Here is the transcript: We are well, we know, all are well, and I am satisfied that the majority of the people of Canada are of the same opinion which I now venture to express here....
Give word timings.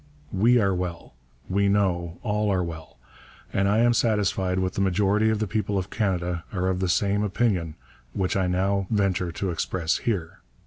We 0.33 0.59
are 0.59 0.73
well, 0.73 1.13
we 1.47 1.69
know, 1.69 2.17
all 2.23 2.49
are 2.51 2.63
well, 2.63 2.97
and 3.53 3.69
I 3.69 3.81
am 3.81 3.93
satisfied 3.93 4.59
that 4.59 4.73
the 4.73 4.81
majority 4.81 5.29
of 5.29 5.37
the 5.37 5.45
people 5.45 5.77
of 5.77 5.91
Canada 5.91 6.43
are 6.51 6.69
of 6.69 6.79
the 6.79 6.89
same 6.89 7.21
opinion 7.21 7.75
which 8.13 8.35
I 8.35 8.47
now 8.47 8.87
venture 8.89 9.31
to 9.33 9.51
express 9.51 9.99
here.... 9.99 10.39